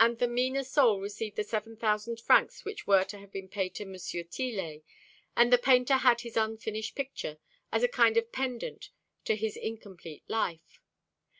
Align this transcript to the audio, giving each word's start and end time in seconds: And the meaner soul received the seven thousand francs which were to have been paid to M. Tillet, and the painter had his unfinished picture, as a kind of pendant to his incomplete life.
And 0.00 0.18
the 0.18 0.26
meaner 0.26 0.64
soul 0.64 0.98
received 0.98 1.36
the 1.36 1.44
seven 1.44 1.76
thousand 1.76 2.18
francs 2.20 2.64
which 2.64 2.84
were 2.88 3.04
to 3.04 3.18
have 3.18 3.30
been 3.30 3.48
paid 3.48 3.76
to 3.76 3.84
M. 3.84 3.94
Tillet, 3.94 4.82
and 5.36 5.52
the 5.52 5.56
painter 5.56 5.98
had 5.98 6.22
his 6.22 6.36
unfinished 6.36 6.96
picture, 6.96 7.38
as 7.70 7.84
a 7.84 7.88
kind 7.88 8.16
of 8.16 8.32
pendant 8.32 8.90
to 9.24 9.36
his 9.36 9.56
incomplete 9.56 10.24
life. 10.26 10.80